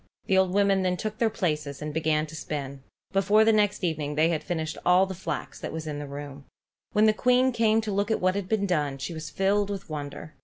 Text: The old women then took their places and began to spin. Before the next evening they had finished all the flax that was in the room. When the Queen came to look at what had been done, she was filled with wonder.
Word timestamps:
The 0.25 0.35
old 0.35 0.51
women 0.51 0.81
then 0.81 0.97
took 0.97 1.19
their 1.19 1.29
places 1.29 1.79
and 1.79 1.93
began 1.93 2.25
to 2.25 2.35
spin. 2.35 2.81
Before 3.13 3.45
the 3.45 3.53
next 3.53 3.83
evening 3.83 4.15
they 4.15 4.29
had 4.29 4.41
finished 4.43 4.79
all 4.83 5.05
the 5.05 5.13
flax 5.13 5.59
that 5.59 5.71
was 5.71 5.85
in 5.85 5.99
the 5.99 6.07
room. 6.07 6.45
When 6.91 7.05
the 7.05 7.13
Queen 7.13 7.51
came 7.51 7.81
to 7.81 7.91
look 7.91 8.09
at 8.09 8.19
what 8.19 8.33
had 8.33 8.49
been 8.49 8.65
done, 8.65 8.97
she 8.97 9.13
was 9.13 9.29
filled 9.29 9.69
with 9.69 9.91
wonder. 9.91 10.33